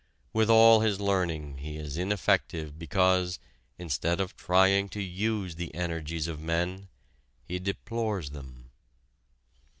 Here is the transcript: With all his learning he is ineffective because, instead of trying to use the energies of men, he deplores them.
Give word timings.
With 0.33 0.49
all 0.49 0.79
his 0.79 0.99
learning 0.99 1.59
he 1.59 1.77
is 1.77 1.95
ineffective 1.95 2.79
because, 2.79 3.37
instead 3.77 4.19
of 4.19 4.35
trying 4.35 4.89
to 4.89 4.99
use 4.99 5.57
the 5.57 5.71
energies 5.75 6.27
of 6.27 6.39
men, 6.39 6.87
he 7.43 7.59
deplores 7.59 8.31
them. 8.31 8.71